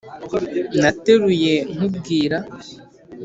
[0.81, 2.37] nateruye nkubwira